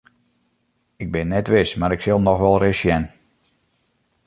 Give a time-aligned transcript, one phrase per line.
[1.03, 3.03] Ik bin net wis mar ik sil noch wolris sjen.